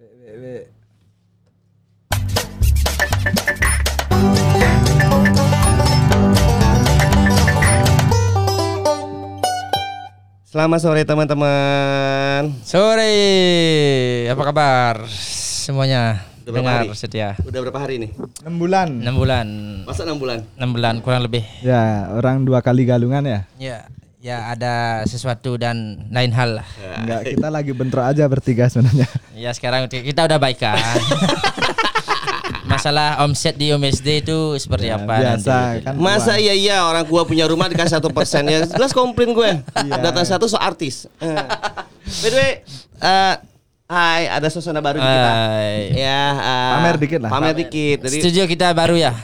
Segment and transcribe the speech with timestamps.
[0.00, 0.16] Selamat
[10.80, 12.48] sore teman-teman.
[12.64, 13.12] Sore,
[14.24, 16.24] apa kabar semuanya?
[16.48, 16.96] Udah berapa Dengar hari?
[16.96, 17.36] setia.
[17.44, 18.16] Udah berapa hari nih?
[18.40, 19.04] 6 bulan.
[19.04, 19.46] 6 bulan.
[19.84, 20.48] Masa 6 bulan?
[20.56, 21.44] 6 bulan kurang lebih.
[21.60, 23.44] Ya, orang dua kali galungan ya.
[23.60, 23.84] Ya,
[24.20, 26.68] ya ada sesuatu dan lain hal lah.
[27.00, 29.08] Enggak, kita lagi bentrok aja bertiga sebenarnya.
[29.40, 30.76] Ya sekarang kita udah baikan.
[32.68, 35.80] Masalah omset di OMSD itu seperti Ya, apa biasa nanti?
[35.80, 35.92] kan.
[35.96, 39.50] Masa iya iya orang gua punya rumah dikasih satu persen ya jelas komplain gue.
[39.88, 41.08] Datang satu so artis.
[41.24, 41.34] Eh.
[42.20, 42.52] By the way,
[43.00, 43.34] eh,
[43.90, 45.32] Hai, ada suasana baru di kita.
[45.98, 47.30] Ya, eh, Pamer dikit lah.
[47.32, 47.98] Pamer dikit.
[48.06, 49.16] Jadi Studio kita baru ya.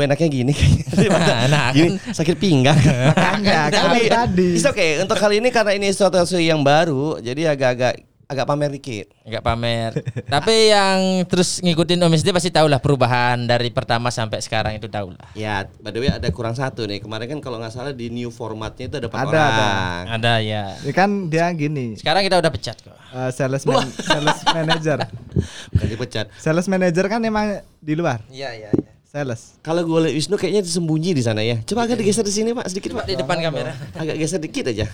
[0.00, 1.36] Gue enaknya gini kayaknya.
[1.52, 1.70] Enak.
[1.76, 2.78] gini sakit pinggang.
[3.12, 4.48] Makanya, kan Tapi tadi.
[4.56, 4.96] it's okay.
[4.96, 9.10] Untuk kali ini karena ini sesuatu yang baru, jadi agak-agak agak pamer dikit.
[9.26, 9.90] Enggak pamer.
[10.30, 15.10] Tapi yang terus ngikutin OMSD pasti tahu lah perubahan dari pertama sampai sekarang itu tahu
[15.18, 15.34] lah.
[15.34, 17.02] Ya, by the way ada kurang satu nih.
[17.02, 20.02] Kemarin kan kalau nggak salah di new formatnya itu ada empat Ada, orang.
[20.14, 20.64] Ada ya.
[20.78, 22.94] Ya kan dia gini, Sekarang kita udah pecat kok.
[22.94, 24.98] eh, sales man- sales manager.
[25.74, 26.26] Bukan dipecat.
[26.38, 28.22] Sales manager kan emang di luar.
[28.30, 28.90] Iya iya iya.
[29.10, 29.58] Sales.
[29.66, 31.58] Kalau gue lihat Wisnu kayaknya disembunyi di sana ya.
[31.66, 33.10] Coba agak digeser di sini pak, sedikit pak.
[33.10, 33.74] Di depan kamera.
[33.98, 34.86] Agak geser dikit aja.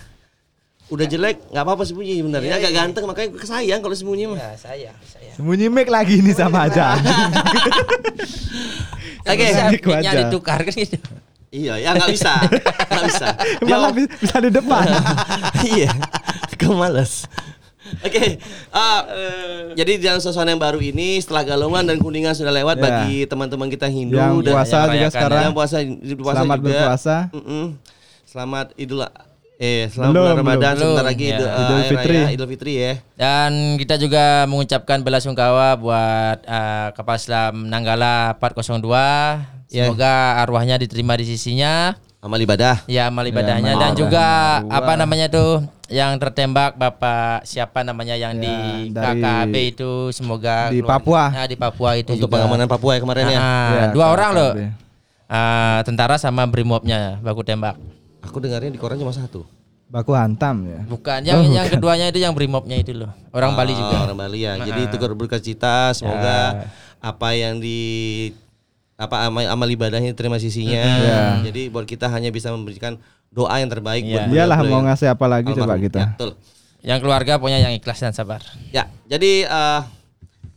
[0.89, 2.57] Udah jelek, nggak apa-apa sembunyi benernya.
[2.57, 4.41] Agak ganteng makanya gue kesayang kalau sembunyi mah.
[4.41, 5.37] Ya, saya, saya.
[5.37, 6.97] Sembunyi mic lagi ini sama aja.
[9.21, 9.47] Oke.
[9.53, 10.11] Aja.
[10.25, 10.97] ditukar kan gitu.
[11.47, 12.33] Iya, ya nggak bisa,
[12.91, 13.27] nggak bisa.
[13.63, 14.83] Dia Malah bi- bisa di depan.
[15.77, 15.93] iya,
[16.59, 17.23] gue males.
[17.99, 18.37] Oke,
[18.69, 18.99] ah,
[19.73, 22.83] jadi dalam suasana yang baru ini setelah galungan dan kuningan sudah lewat Ya.
[22.83, 25.41] bagi teman-teman kita Hindu Yang dan puasa yang juga sekarang.
[25.41, 25.77] yang puasa,
[26.15, 26.67] puasa Selamat juga.
[26.69, 27.15] berpuasa.
[27.31, 27.65] Mm-mm.
[28.23, 29.01] Selamat Idul
[29.57, 30.81] eh selamat Belum, bulan Ramadan belum.
[30.85, 31.33] sebentar lagi ya.
[31.33, 32.13] Idul, eh, Idul Fitri.
[32.15, 32.93] Raya Idul Fitri ya.
[33.15, 38.85] Dan kita juga mengucapkan bela sungkawa buat uh, kapal selam Nanggala 402.
[39.67, 39.89] Ya.
[39.89, 41.97] Semoga arwahnya diterima di sisinya.
[42.17, 42.81] Amal ibadah.
[42.85, 44.25] Ya amal ibadahnya amal dan juga
[44.65, 48.55] apa namanya tuh yang tertembak Bapak siapa namanya yang Ya, di
[48.91, 51.23] KKB itu semoga Di keluar- Papua.
[51.31, 52.41] Ya, di Papua itu Untuk juga.
[52.41, 53.37] pengamanan Papua ya kemarin ya.
[53.37, 54.13] Ah, Ya, dua KKB.
[54.13, 54.51] orang loh.
[55.27, 57.77] Ah, tentara sama brimobnya baku tembak.
[58.19, 59.45] Aku dengarnya di koran cuma satu.
[59.87, 60.83] Baku hantam ya.
[60.83, 61.79] Bukan yang Oh, yang bukan.
[61.79, 63.13] keduanya itu yang brimobnya itu loh.
[63.29, 64.03] Orang Bali Oh, juga.
[64.03, 64.57] Orang Bali ya.
[64.57, 66.65] Jadi itu berbekas cita semoga
[66.97, 67.79] apa yang di
[68.97, 70.81] apa amal, amal ibadahnya terima sisinya.
[70.81, 71.21] Ya.
[71.45, 72.97] Jadi buat kita hanya bisa memberikan
[73.29, 74.25] doa yang terbaik Iya.
[74.25, 75.99] buat Iyalah mau ngasih apa lagi coba kita.
[76.01, 76.31] Ya, betul.
[76.81, 78.41] Yang keluarga punya yang ikhlas dan sabar.
[78.73, 79.81] Ya, jadi eh,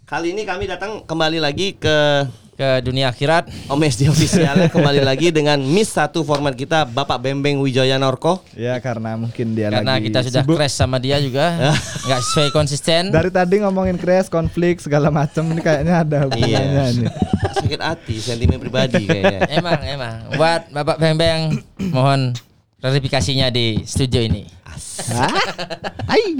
[0.09, 2.25] kali ini kami datang kembali lagi ke
[2.61, 3.49] Ke dunia akhirat.
[3.73, 8.45] OMSD official kembali lagi dengan Miss satu format kita Bapak Bembeng Wijaya Norko.
[8.53, 10.61] Ya karena mungkin dia Karena lagi kita sudah sibuk.
[10.61, 11.57] crash sama dia juga.
[12.05, 13.09] nggak sesuai konsisten.
[13.09, 16.93] Dari tadi ngomongin crash, konflik segala macam ini kayaknya ada hubungannya Iya.
[16.93, 17.07] ini.
[17.57, 19.41] Sakit hati, sentimen pribadi kayaknya.
[19.57, 22.37] emang emang buat Bapak Beng-Beng mohon
[22.77, 24.60] klarifikasinya di studio ini.
[25.11, 25.33] Hah?
[26.07, 26.37] Ai.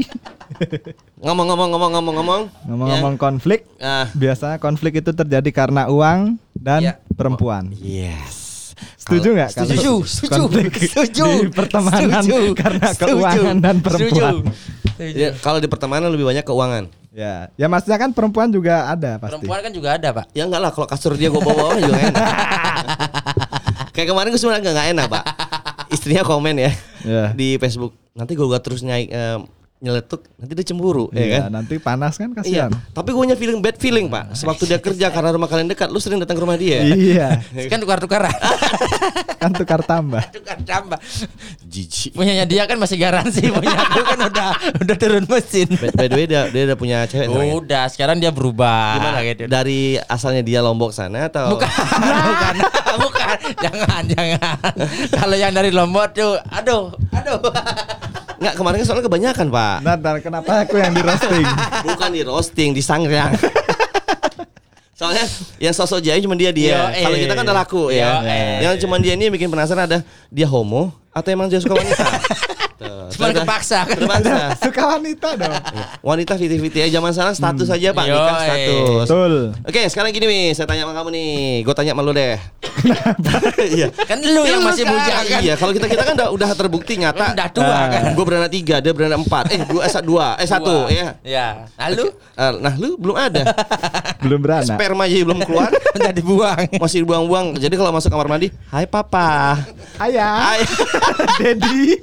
[1.21, 2.43] Ngomong-ngomong ngomong-ngomong ngomong.
[2.67, 6.95] Ngomong-ngomong konflik, Ah, biasanya konflik itu terjadi karena uang dan Ya.
[7.15, 7.71] perempuan.
[7.73, 8.49] yes.
[8.97, 9.51] Setuju nggak?
[9.53, 14.33] Setuju, setuju, konflik setuju, di pertemanan setuju, karena setuju, keuangan dan perempuan.
[14.41, 15.13] setuju.
[15.17, 16.85] Ya, kalau di pertemanan lebih banyak keuangan.
[17.11, 19.37] Ya, ya maksudnya kan perempuan juga ada pasti.
[19.37, 20.25] Perempuan kan juga ada pak.
[20.33, 22.25] Ya enggak lah kalau kasur dia gue bawa juga enak.
[23.97, 25.25] Kayak kemarin gue sebenarnya enggak enak, Pak.
[25.91, 26.71] Istrinya komen ya
[27.05, 27.33] Ya.
[27.33, 27.97] di Facebook.
[28.13, 29.39] Nanti gue terus nyai eh,
[29.81, 31.57] nyeletuk, nanti dia cemburu, ya Iya, kan?
[31.57, 32.71] nanti panas kan Iya, kasihan.
[32.93, 34.29] tapi gue punya feeling bad feeling pak.
[34.35, 36.85] Sewaktu dia kerja karena rumah kalian dekat, lu sering datang ke rumah dia.
[36.85, 37.41] Iya,
[37.73, 38.29] Kan tukar-tukaran.
[39.41, 40.21] kan tukar tambah.
[40.29, 41.01] tukar tambah.
[41.65, 42.13] Jijik.
[42.13, 44.49] Punyanya dia kan masih garansi, punya aku kan udah
[44.79, 45.65] udah turun mesin.
[45.73, 47.41] By, by the way dia, dia udah punya cewek ya?
[47.51, 49.01] Udah, sekarang dia berubah.
[49.01, 49.19] Gimana?
[49.25, 49.43] gitu.
[49.47, 51.57] Dari asalnya dia Lombok sana atau?
[51.57, 51.67] Bukan,
[52.29, 52.55] bukan,
[53.01, 53.37] bukan.
[53.59, 54.61] Jangan, jangan.
[55.09, 57.41] Kalau yang dari Lombok tuh, aduh, aduh.
[58.41, 59.77] Enggak, kemarin kan soalnya kebanyakan pak.
[59.85, 61.45] Nah, ntar kenapa aku yang di roasting?
[61.93, 63.37] Bukan di roasting, di sangriang.
[64.97, 65.25] Soalnya
[65.61, 66.89] yang sosok jaya cuma dia dia.
[66.93, 67.05] Eh.
[67.05, 68.21] Kalau kita kan udah laku ya.
[68.25, 68.65] eh.
[68.65, 69.99] Yang cuma dia ini yang bikin penasaran ada
[70.29, 72.05] dia homo atau emang dia suka wanita?
[72.81, 73.93] Cuman udah- kepaksa kan.
[73.95, 74.37] Terpaksa.
[74.59, 75.53] Suka wanita dong.
[76.01, 79.07] Wanita fiti-fiti ya zaman sekarang status aja Pak, Yo, nikah status.
[79.07, 79.35] Betul.
[79.63, 81.33] Oke, sekarang gini nih, saya tanya sama kamu nih.
[81.61, 82.37] Gue tanya sama lu deh.
[83.61, 83.93] Iya.
[83.93, 84.97] Kan lu yang masih kan?
[84.97, 85.41] bujang kan.
[85.41, 87.37] Iya, kalau kita kita kan udah, udah terbukti nyata.
[87.37, 87.87] Udah tua Ah.
[87.87, 88.03] kan.
[88.17, 89.45] Gue beranak tiga, dia beranak empat.
[89.53, 91.21] Eh, dua, eh, dua, eh satu, ya.
[91.21, 91.69] Ya.
[91.79, 93.53] Lalu Eh, nah, lu belum ada.
[94.25, 94.77] Belum beranak.
[94.77, 95.69] Sperma aja belum keluar.
[95.97, 96.65] udah dibuang.
[96.77, 97.53] Masih buang-buang.
[97.57, 99.61] Jadi kalau masuk kamar mandi, "Hai papa."
[99.97, 100.57] Ayah.
[100.57, 100.61] Hai.
[101.37, 102.01] Dedi.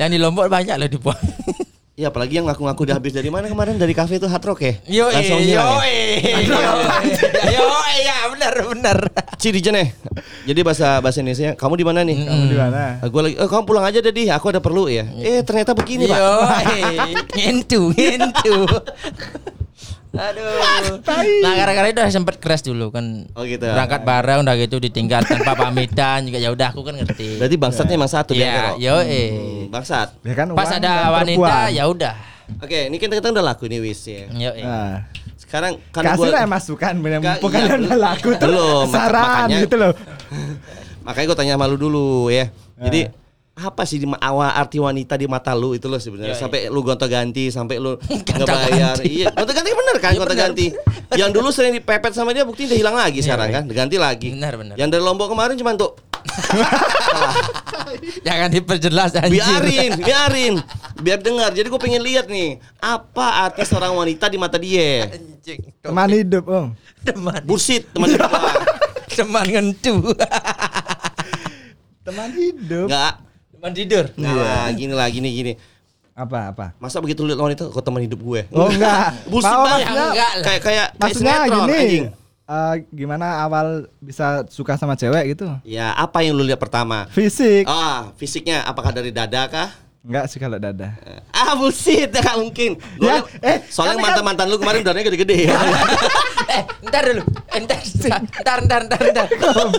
[0.00, 1.20] Yang di Lombok banyak loh dibuang.
[2.00, 4.72] Iya apalagi yang ngaku-ngaku udah habis dari mana kemarin dari kafe itu hard rock ya?
[4.88, 6.40] Yo Langsung yo hilang ya?
[7.52, 7.66] yo
[8.08, 8.98] ya benar benar.
[9.36, 9.92] Ciri nih.
[10.48, 12.24] Jadi bahasa bahasa Indonesia, kamu di mana nih?
[12.24, 13.04] Kamu di mana?
[13.04, 14.32] gue lagi, oh, kamu pulang aja deh, Di.
[14.32, 15.12] aku ada perlu ya.
[15.20, 16.16] Eh ternyata begini pak.
[16.16, 16.32] Yo
[17.36, 18.56] ngentu ngentu.
[20.10, 20.58] Aduh.
[21.44, 23.26] Nah gara-gara itu udah sempet keras dulu kan.
[23.32, 23.62] Oh, gitu.
[23.62, 27.38] Berangkat bareng udah gitu ditinggal tanpa pamitan juga ya udah aku kan ngerti.
[27.38, 28.76] Berarti bangsatnya emang satu Iya, kok.
[28.78, 30.08] yo Hmm, bangsat.
[30.20, 32.14] Ya kan Pas ada wanita ya udah.
[32.58, 34.26] Oke, ini kan kita udah laku nih wis ya.
[34.28, 35.06] Yo Nah,
[35.38, 39.76] Sekarang karena kasih lah masukan Nggak, bukan iya, udah laku tuh belum, saran makanya- gitu
[39.76, 39.92] loh.
[41.06, 42.50] makanya gue tanya malu dulu ya.
[42.76, 43.19] Jadi Eh.
[43.60, 46.40] Apa sih di awal arti wanita di mata lu itu loh sebenarnya iya.
[46.40, 48.40] sampai lu gonta-ganti sampai lu Gonta-ganti.
[48.40, 50.66] ngebayar iya gonta-ganti bener kan Iya, gonta-ganti
[51.12, 53.54] yang dulu sering dipepet sama dia bukti udah hilang lagi Iya, sekarang iya.
[53.54, 54.74] kan diganti lagi Benar, benar.
[54.74, 55.92] yang dari lombok kemarin cuma tuh
[58.22, 59.40] Jangan diperjelas anjir.
[59.40, 60.54] biarin biarin
[60.96, 65.60] biar dengar jadi gue pengen lihat nih apa arti seorang wanita di mata dia Anjing.
[65.80, 66.66] Teman hidup, Om.
[67.00, 67.40] Teman.
[67.42, 68.28] bullshit teman hidup.
[69.10, 70.12] Teman ngentu.
[72.00, 72.86] Teman hidup.
[72.88, 73.12] nggak
[73.60, 74.08] Teman tidur.
[74.16, 75.52] nah gini lah gini gini
[76.10, 76.66] Apa apa?
[76.76, 79.12] masa begitu lihat wanita kok teman hidup gue Oh enggak.
[79.28, 80.10] Mau banget Enggak lah.
[80.10, 81.76] kayak kayak kayak Maksudnya sinetron, gini.
[81.78, 82.04] anjing.
[82.46, 83.66] eh, gimana awal
[83.98, 85.44] bisa suka sama cewek gitu?
[85.62, 87.04] Ya, apa yang lu lihat pertama?
[87.08, 87.62] Fisik.
[87.64, 89.70] Ah, fisiknya apakah dari dada kah?
[90.00, 90.96] Enggak sih kalau dada.
[91.28, 92.80] Ah, bullshit, nggak mungkin.
[92.96, 95.52] Ya, Gua- eh, soalnya kan- mantan-mantan lu kemarin dadanya gede-gede.
[96.56, 97.22] eh, ntar dulu.
[97.52, 97.78] Entar,
[98.40, 99.26] ntar, ntar, ntar, ntar.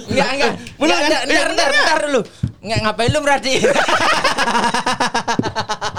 [0.06, 0.52] Enggak, enggak.
[0.78, 1.26] Bener Enggak, kan?
[1.26, 2.22] ntar, ntar, ntar dulu.
[2.62, 3.62] Enggak ngapain lu merhatiin?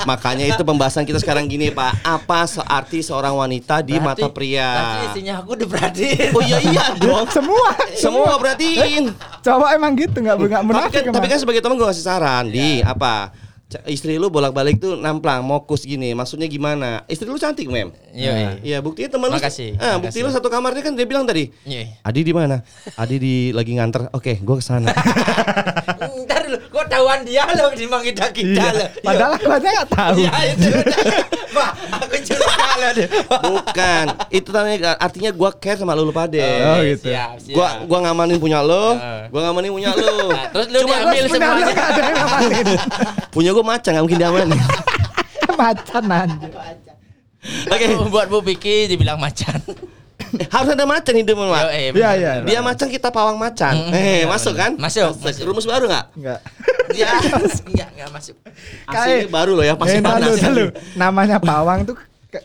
[0.04, 2.02] Makanya itu pembahasan kita sekarang gini, Pak.
[2.02, 4.70] Apa searti seorang wanita di mata Berarti pria?
[5.04, 6.30] istrinya aku diperhatiin.
[6.30, 7.26] Oh iya iya dong.
[7.26, 7.74] Semua.
[7.92, 9.10] Semua perhatiin.
[9.42, 12.46] Cowok emang gitu enggak enggak Tapi munafik kan, tapi kan sebagai teman gue kasih saran
[12.46, 13.34] di apa?
[13.80, 16.12] Istri lu bolak-balik tuh namplang, mokus gini.
[16.12, 17.08] Maksudnya gimana?
[17.08, 17.94] Istri lu cantik, Mem.
[18.12, 18.60] Iya.
[18.60, 19.40] Iya, buktinya teman lu.
[19.40, 21.48] Makasih, Ah, bukti lu satu kamar dia kan dia bilang tadi.
[21.64, 21.96] Iya.
[22.04, 22.60] Adi di mana?
[23.00, 24.12] Adi di lagi nganter.
[24.12, 24.92] Oke, gua ke sana.
[26.22, 28.68] Ntar dulu, kok tahuan dia lo di kita kita Iya.
[28.72, 28.86] lo.
[29.00, 30.16] Padahal aku aja enggak tahu.
[30.20, 30.68] Iya itu.
[31.56, 33.08] Wah, aku curiga lo deh.
[33.28, 34.04] Bukan.
[34.28, 36.40] Itu namanya artinya gua care sama lu lu pade.
[36.40, 37.10] Oh, gitu.
[37.10, 37.54] Siap, siap.
[37.54, 38.96] Gua gua ngamanin punya lo,
[39.28, 40.30] gua ngamanin punya lo.
[40.30, 41.64] Nah, terus lu Cuma diambil lu semuanya.
[41.66, 42.66] nggak ada yang ngamanin.
[43.34, 44.60] punya gua macan nggak mungkin diamanin.
[45.52, 46.50] Macan anjir.
[47.68, 47.86] Oke.
[48.08, 49.60] Buat Bu Piki dibilang macan.
[50.54, 51.36] Harus ada macan hidup
[51.68, 52.32] eh, Iya, iya.
[52.40, 53.74] Dia macan kita pawang macan.
[53.88, 54.72] Mm, Eh, masuk kan?
[54.74, 55.42] Masuk, masuk.
[55.44, 56.06] Rumus baru nggak?
[56.16, 56.40] Enggak.
[56.90, 57.08] Dia
[57.68, 58.36] Enggak, enggak masuk.
[58.84, 60.36] asli baru loh ya, masih eh, panas.
[60.40, 60.64] lalu,
[60.94, 61.96] Namanya pawang tuh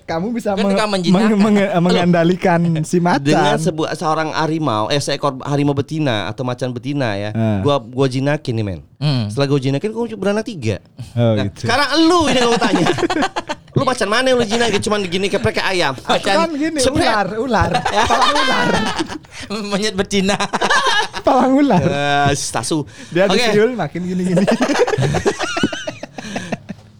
[0.03, 3.23] kamu bisa Kan meng- meng- meng- mengendalikan si macan.
[3.23, 7.63] Dengan sebuah seorang harimau, eh seekor harimau betina atau macan betina ya, Hmm.
[7.63, 8.79] gua gua jinakin nih men.
[8.99, 9.31] Hmm.
[9.31, 10.83] Setelah gua jinakin, gua beranak tiga.
[11.15, 11.63] Oh, Nah, gitu.
[11.63, 12.83] Sekarang lu ini gua tanya.
[13.77, 14.81] lu macan mana lu jinakin?
[14.81, 15.93] Cuman gini keprek kayak ayam.
[15.95, 17.05] Aku kan gini Sepret.
[17.05, 18.67] ular, ular, pawang ular,
[19.69, 20.33] Monyet betina.
[21.25, 21.83] pawang ular.
[21.83, 22.81] Eh, stasu.
[23.09, 24.41] Dia Oke, disiul makin gini-gini.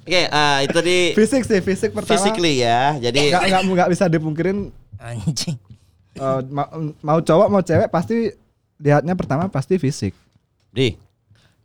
[0.04, 2.14] oke, eh, itu tadi fisik sih, fisik pertama.
[2.14, 2.96] physically ya.
[2.98, 5.58] Jadi Nggak, nggak, nggak bisa dipungkirin Anjing.
[6.14, 6.72] eh, ma-
[7.02, 8.32] mau cowok mau cewek pasti
[8.78, 10.14] lihatnya pertama pasti fisik.
[10.68, 10.94] di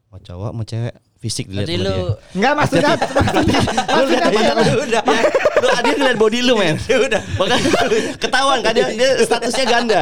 [0.08, 1.94] mau cowok mau cewek fisik dilihat sama lu.
[2.34, 3.60] Enggak maksudnya maksudnya,
[3.94, 4.40] Lu lihat apa?
[4.60, 5.02] lu udah.
[5.06, 5.22] Ya,
[5.54, 6.74] lu dia ngeliat body lu men.
[6.82, 7.22] Udah.
[7.38, 7.68] Makanya
[8.18, 10.00] ketahuan kan dia, dia statusnya ganda.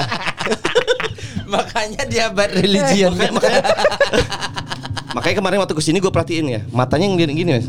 [1.45, 3.13] makanya dia bad religion.
[3.13, 3.63] Makanya, makanya,
[5.13, 7.67] makanya kemarin waktu ke sini gue perhatiin ya matanya ngelirik gini mas.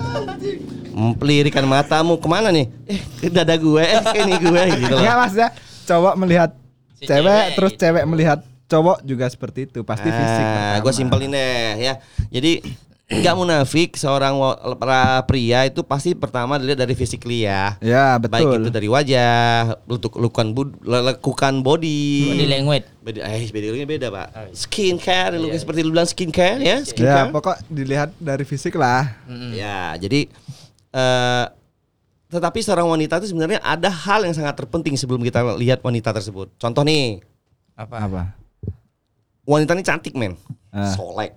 [1.17, 2.71] Pelirikan matamu ke mana nih?
[2.85, 5.01] Eh ke dada gue, eh ke ini gue gitu loh.
[5.01, 5.49] Enggak maksudnya
[5.83, 6.49] cowok melihat
[6.95, 7.81] Si cewek, cewek terus gitu.
[7.81, 10.43] cewek melihat cowok juga seperti itu, pasti fisik.
[10.45, 10.77] Ah, pertama.
[10.79, 11.93] gue simpelin deh ya.
[12.29, 12.61] Jadi
[13.11, 14.39] nggak munafik seorang
[14.75, 17.75] pra- pria itu pasti pertama dilihat dari physically ya.
[17.77, 18.59] Ya, Baik betul.
[18.61, 22.31] itu dari wajah, untuk lekukan lekukan body.
[22.31, 22.87] Body language.
[23.01, 24.27] Beda, eh beda beda pak.
[24.31, 24.55] Oh, iya.
[24.55, 27.29] Skincare, lu Iya, seperti lu bilang skincare ya, Ya, skincare.
[27.29, 29.11] pokok dilihat dari fisik lah.
[29.51, 30.31] Ya, jadi
[30.91, 31.45] eh
[32.27, 36.47] tetapi seorang wanita itu sebenarnya ada hal yang sangat terpenting sebelum kita lihat wanita tersebut.
[36.55, 37.19] Contoh nih,
[37.75, 37.95] Apa?
[38.01, 38.23] Apa?
[39.43, 40.39] wanita ini cantik men,
[40.71, 40.95] Ah.
[40.95, 41.35] solek.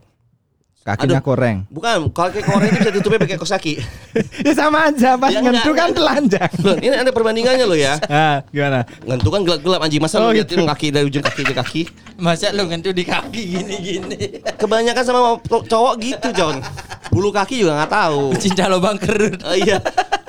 [0.85, 1.25] Kakinya Aduh.
[1.25, 1.65] koreng.
[1.73, 3.81] Bukan, kayak koreng itu bisa ditutupnya pakai kos kaki.
[4.47, 5.81] ya sama aja, pas Ya, ngentu enggak.
[5.81, 6.53] kan telanjang.
[6.61, 7.97] Loh, ini ada perbandingannya loh ya.
[8.13, 8.85] Ah, gimana?
[9.01, 10.61] Ngentu kan gelap-gelap anjing masa Oh, lu gitu.
[10.61, 11.83] liatin kaki dari ujung kaki ke kaki.
[12.21, 14.45] Masa lu ngentu di kaki gini-gini.
[14.61, 16.61] Kebanyakan sama cowok gitu, John.
[17.09, 18.37] Bulu kaki juga nggak tahu.
[18.37, 19.41] Cinta lubang kerut.
[19.41, 19.81] Oh, iya.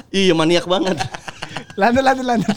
[0.08, 0.96] Iya maniak banget.
[1.76, 2.56] Lanjut, lanjut, lanjut.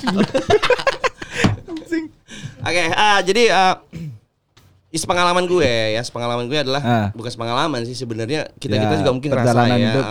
[2.58, 3.74] Oke, ah jadi ah,
[4.88, 7.06] is pengalaman gue ya, pengalaman gue adalah Ah.
[7.12, 9.84] bukan pengalaman sih sebenarnya kita Ya, kita juga mungkin perjalanan ya.
[9.90, 10.06] hidup.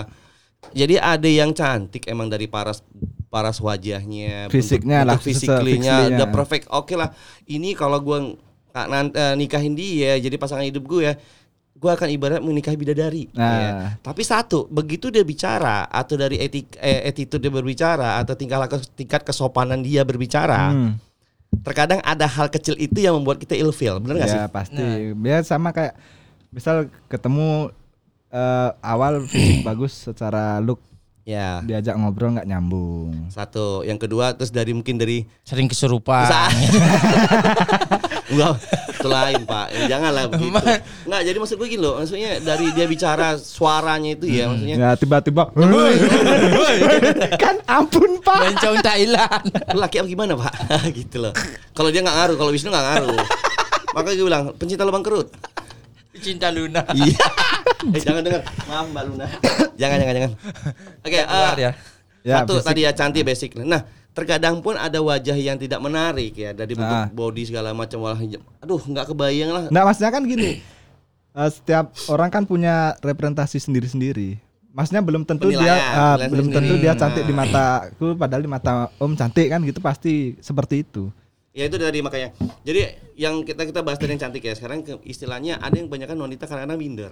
[0.74, 2.82] Jadi ada yang cantik emang dari paras
[3.28, 6.08] paras wajahnya, Fisiknya lah, bentuk fisiklinya.
[6.10, 6.66] udah perfect.
[6.70, 7.12] Oke lah,
[7.46, 8.24] ini kalau gua
[8.72, 11.14] nggak eh, nikahin dia, jadi pasangan hidup gue ya,
[11.74, 13.30] gue akan ibarat menikahi bidadari.
[13.34, 13.54] Nah.
[13.54, 13.72] ya.
[14.00, 18.78] Tapi satu, begitu dia bicara atau dari etik, eh, attitude dia berbicara atau tingkah laku
[18.94, 20.92] tingkat kesopanan dia berbicara, Hmm.
[21.64, 24.40] Terkadang ada hal kecil itu yang membuat kita ilfeel, bener gak sih?
[24.40, 24.84] Ya pasti.
[25.14, 25.94] Biar sama kayak
[26.50, 27.70] misal ketemu
[28.30, 30.82] eh, awal fisik bagus secara look
[31.28, 31.60] Ya.
[31.60, 33.28] diajak ngobrol nggak nyambung.
[33.28, 36.24] Satu, yang kedua terus dari mungkin dari Sering kesurupan.
[38.28, 38.60] Enggak,
[38.92, 39.66] itu lain pak.
[39.72, 40.60] Ya, janganlah begitu.
[41.08, 41.94] Enggak, jadi maksud gue gini loh.
[41.98, 44.76] Maksudnya dari dia bicara suaranya itu ya, maksudnya.
[44.76, 45.48] Ya tiba-tiba
[47.44, 48.40] kan ampun pak.
[48.44, 49.44] Bencong Thailand.
[49.72, 50.54] Lu laki apa gimana pak?
[50.98, 51.34] gitu loh.
[51.72, 53.20] Kalau dia nggak ngaruh, kalau Wisnu nggak ngaruh.
[53.96, 55.32] Makanya gue bilang pencinta lubang kerut.
[56.18, 56.82] Cinta Luna.
[56.98, 57.14] Iya.
[57.94, 58.42] eh, jangan dengar.
[58.66, 59.26] Maaf Mbak Luna.
[59.78, 60.32] jangan jangan jangan.
[61.06, 61.72] Oke, Keluar eh, ya.
[62.26, 62.66] Ya, satu basic.
[62.66, 63.50] tadi ya cantik basic.
[63.62, 63.82] Nah,
[64.18, 67.06] terkadang pun ada wajah yang tidak menarik ya dari bentuk Ah.
[67.08, 68.18] body segala macam walah.
[68.58, 69.64] Aduh, nggak kebayang lah.
[69.70, 70.58] Nah maksudnya kan gini.
[71.38, 74.42] eh, setiap orang kan punya representasi sendiri-sendiri.
[74.74, 76.86] Maksudnya belum tentu dia penilaian belum tentu sendiri.
[76.86, 77.30] dia cantik Nah.
[77.30, 81.14] di mataku padahal di mata Om cantik kan gitu pasti seperti itu.
[81.54, 82.34] Ya itu dari makanya.
[82.62, 82.86] Jadi
[83.18, 84.54] yang kita kita bahas dari yang cantik ya.
[84.54, 87.12] Sekarang istilahnya ada yang kebanyakan wanita kadang-kadang minder.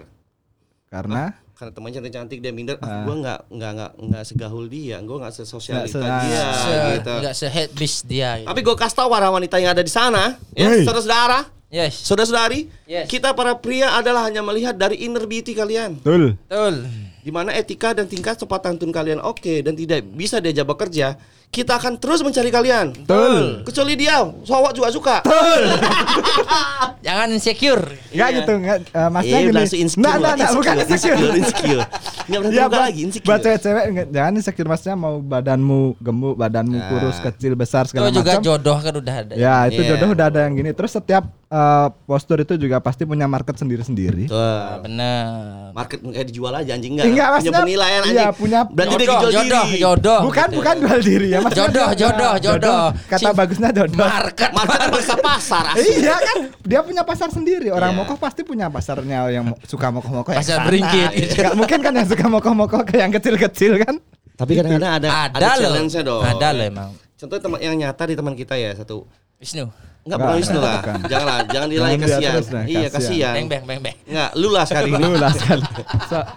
[0.88, 2.75] Karena Karena temannya cantik-cantik dia minder.
[2.77, 3.04] Ah, Ah.
[3.08, 5.00] gua nggak nggak nggak nggak segahul dia.
[5.00, 7.13] Gua nggak sesosialita Nggak se- dia Se, gitu.
[7.15, 8.30] Enggak sehead bis dia.
[8.38, 8.48] gitu.
[8.48, 10.84] Tapi gue kasih tahu para wanita yang ada di sana, ya, Hey.
[10.84, 12.04] saudara-saudara, Yes.
[12.04, 13.08] saudara-saudari, Yes.
[13.08, 15.96] kita para pria adalah hanya melihat dari inner beauty kalian.
[15.98, 16.36] betul.
[16.42, 16.75] Betul.
[17.18, 21.15] Di mana etika dan tingkat sopan santun kalian oke dan tidak bisa diajak bekerja,
[21.55, 22.91] kita akan terus mencari kalian.
[22.91, 23.63] Betul.
[23.63, 25.15] Kecuali dia, cowok juga suka.
[27.05, 27.83] Jangan insecure.
[28.12, 28.38] Enggak Iya.
[28.38, 29.55] gitu, enggak eh, maksudnya Iya, gini.
[29.55, 30.03] langsung insecure.
[30.03, 31.15] Nah, nah, nah, bukan insecure.
[31.15, 31.81] insecure, insecure.
[32.25, 33.27] Nggak pernah Iya, terbuka buat, lagi, insecure.
[33.29, 36.88] buat cewek-cewek enggak, jangan insecure maksudnya mau badanmu gemuk, badanmu Nah.
[36.89, 38.43] kurus, kecil, besar Itu segala juga macam.
[38.43, 39.33] jodoh kan udah ada.
[39.33, 39.89] Ya, itu Iya.
[39.95, 40.69] jodoh udah ada yang gini.
[40.71, 41.24] Terus setiap
[41.55, 44.27] eh, postur itu juga pasti punya market sendiri-sendiri.
[44.27, 44.35] Tuh.
[44.35, 45.71] Ah, Benar.
[45.71, 47.07] Market kayak dijual aja anjing enggak.
[47.07, 48.15] Enggak, punya penilaian anjing.
[48.17, 49.79] iya, punya- Berarti dia jodoh, dijual jodoh, diri.
[49.79, 50.19] jodoh.
[50.21, 50.57] Bukan, gitu.
[50.57, 52.83] bukan jual diri ya, maksudnya Jodoh, dia- jodoh, jodoh.
[53.05, 53.97] Kata Si- bagusnya jodoh.
[53.97, 54.50] Market.
[54.51, 55.89] Market bangsa pasar asli.
[55.97, 57.67] iya kan, dia punya pasar sendiri.
[57.69, 58.00] Orang Iya.
[58.01, 60.31] mokoh pasti punya pasarnya yang suka mokoh-mokoh.
[60.31, 61.09] Pasar beringkit.
[61.33, 63.95] Nggak mungkin kan yang suka mokoh-mokoh ke yang kecil-kecil kan?
[64.35, 66.19] Tapi kadang-kadang ada Ada, ada, challenge-nya dong.
[66.21, 66.89] Ada loh emang.
[67.15, 69.07] Contoh teman yang nyata di teman kita ya satu.
[69.38, 69.65] Wisnu.
[69.65, 69.75] Enggak
[70.06, 70.75] Enggak, bukan Wisnu lah.
[70.80, 70.96] bukan.
[71.10, 72.34] Janganlah, jangan dia kasihan.
[72.46, 73.34] lah, Iya, kasihan.
[73.34, 73.98] Beng beng beng beng.
[74.06, 75.01] Enggak, lu lah sekali ini.
[75.04, 75.63] Lu lah sekali.
[76.06, 76.30] So-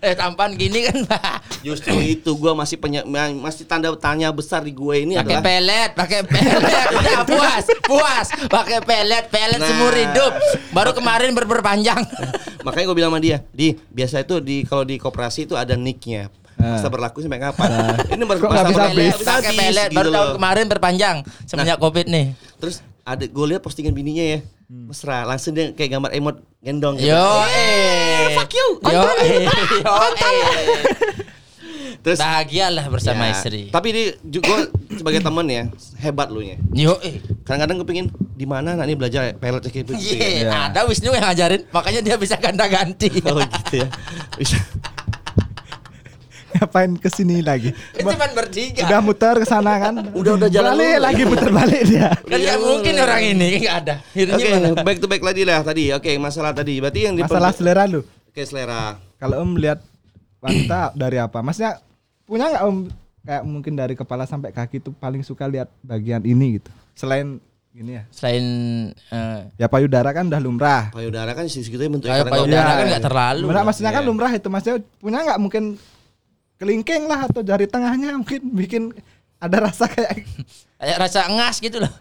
[0.00, 1.60] Eh tampan gini kan Pak.
[1.60, 3.04] Justru itu gua masih penya,
[3.36, 6.56] masih tanda tanya besar di gue ini Pakai adalah pelet, pakai pelet.
[6.96, 8.26] Udah puas, puas.
[8.48, 9.68] Pakai pelet, pelet Nah.
[9.68, 10.32] seumur hidup.
[10.72, 12.00] Baru kemarin berperpanjang.
[12.64, 16.32] makanya gue bilang sama dia, di biasa itu di kalau di koperasi itu ada nicknya.
[16.60, 16.76] Nah.
[16.76, 17.68] Masa berlaku sampai kapan?
[18.12, 19.14] Ini baru masa bisa berlaku, habis?
[19.56, 20.34] pelet gitu baru tahun loh.
[20.36, 21.16] kemarin berpanjang
[21.48, 22.36] semenjak Covid nih.
[22.60, 24.38] Terus ada gue lihat postingan bininya ya.
[24.70, 27.10] Mesra, langsung dia kayak gambar emot gendong gitu.
[27.10, 28.36] Yo eh.
[28.38, 29.48] fuck you, Yo kontol eh.
[29.82, 30.54] Yo eh.
[32.00, 33.68] Terus Bahagialah bersama Ya, istri.
[33.68, 35.68] Tapi dia juga sebagai teman ya,
[36.00, 36.56] hebat lu nya.
[36.72, 37.20] Yo eh.
[37.44, 40.00] Kadang-kadang gue pengen di mana anak ini belajar pelet kayak gitu ya.
[40.00, 40.50] Iya, Iya.
[40.72, 43.10] ada Wisnu yang ngajarin, makanya dia bisa ganda-ganti.
[43.26, 43.88] Oh gitu ya.
[44.38, 44.56] Bisa.
[46.60, 47.72] Ngapain ke sini lagi?
[47.96, 48.84] Itu cuma bertiga.
[48.84, 49.94] Udah muter ke sana kan?
[50.12, 51.04] Udah- udah jalan balik dulu.
[51.08, 52.08] lagi muter balik dia.
[52.30, 53.94] Kan nggak mungkin orang ini nggak ada.
[54.12, 54.68] Oke, mana?
[54.84, 55.84] back to back lagi lah tadi.
[55.90, 56.76] Oke, masalah tadi.
[56.76, 58.04] Berarti yang di Masalah selera lu.
[58.28, 59.00] Oke, selera.
[59.16, 59.80] Kalau Om lihat
[60.38, 61.40] wanita dari apa?
[61.40, 61.80] Maksudnya
[62.28, 62.76] punya nggak Om
[63.20, 66.68] kayak mungkin dari kepala sampai kaki tuh paling suka lihat bagian ini gitu.
[66.92, 67.40] Selain
[67.70, 68.04] gini ya.
[68.12, 68.44] Selain
[68.92, 70.92] eh, Ya payudara kan udah lumrah.
[70.92, 72.90] Payudara kan segitu bentuknya kayak kadang payudara kan iya.
[72.92, 73.44] nggak terlalu.
[73.48, 74.08] Benar, maksudnya kan Iya.
[74.12, 75.64] lumrah itu maksudnya punya nggak mungkin
[76.60, 78.82] kelingking lah atau jari tengahnya mungkin bikin
[79.36, 80.28] ada rasa kayak
[80.76, 81.92] Kayak rasa ngas gitu loh.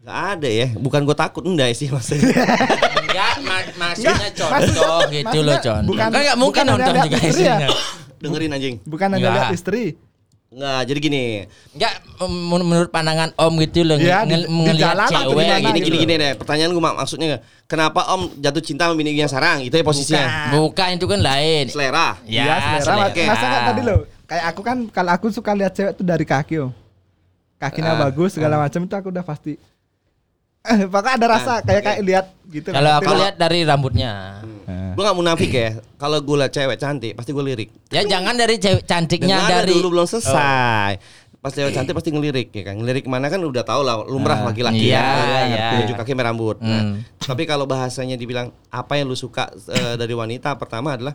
[0.00, 0.68] Gak ada ya.
[0.74, 2.36] Bukan gue takut enggak sih maksudnya.
[3.04, 5.88] Enggak, ma- maksudnya contoh maksudnya- gitu loh, contoh.
[5.88, 7.56] bukan- kan nggak mungkin nonton juga istri ya.
[7.56, 7.68] isinya.
[8.18, 8.76] Dengerin anjing.
[8.82, 9.36] bukan hanya Nggak.
[9.38, 9.82] lihat istri.
[10.54, 11.24] Enggak, jadi gini.
[11.74, 11.92] Enggak
[12.22, 15.56] men- menurut pandangan Om gitu loh Iya, nge- di- nge- di ngelihat cewek di mana
[15.58, 15.82] gini gitu.
[15.82, 16.00] gini loh.
[16.00, 16.32] gini deh.
[16.38, 17.28] Pertanyaan gue maksudnya
[17.64, 19.58] kenapa Om jatuh cinta sama bini yang sarang?
[19.60, 20.54] Itu ya posisinya.
[20.54, 21.64] Bukan itu kan lain.
[21.66, 22.22] Selera.
[22.22, 23.10] Ya, Iya, selera.
[23.10, 23.26] selera.
[23.26, 23.98] Masa nggak tadi loh?
[24.24, 26.70] Kayak aku kan kalau aku suka lihat cewek tuh dari kaki om.
[27.56, 29.58] Kakinya Ah, bagus segala macam itu aku udah pasti.
[30.62, 32.68] Eh, pokoknya ada rasa Ah, kayak kayak lihat gitu.
[32.70, 34.12] Kalau aku Tapi- lihat dari rambutnya.
[34.66, 35.70] Gue gak munafik ya.
[35.94, 37.68] Kalau gue liat cewek cantik, pasti gue lirik.
[37.88, 40.92] Ya jangan dari cewek cantiknya Dengar dari dulu belum selesai.
[41.38, 42.80] Pas cewek cantik pasti ngelirik ya kan.
[42.80, 45.40] Ngelirik mana kan udah tau lah lumrah Ah, laki-laki iya, ya.
[45.44, 45.68] iya.
[45.84, 46.56] Baju kaki sama rambut.
[46.64, 47.04] Nah, Hmm.
[47.20, 51.12] tapi kalau bahasanya dibilang apa yang lu suka eh, dari wanita pertama adalah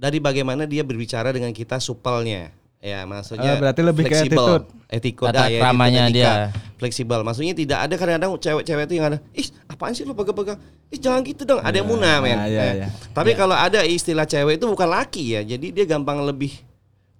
[0.00, 2.56] dari bagaimana dia berbicara dengan kita supelnya.
[2.80, 4.40] Ya, maksudnya Oh, berarti lebih ke fleksibel.
[4.40, 4.64] attitude.
[4.90, 6.32] Attitude, ah, ya, attitude, dia.
[6.74, 7.20] Fleksibel.
[7.20, 10.56] Maksudnya tidak ada kadang-kadang cewek-cewek itu yang ada, "Ih, apaan sih lu pegang-pegang?
[10.88, 12.34] Ih, jangan gitu dong." Ada yang munah, men.
[12.34, 12.88] ah, iya, Eh, iya.
[13.12, 15.40] Tapi kalau ada istilah cewek itu bukan laki ya.
[15.42, 16.56] Jadi dia gampang lebih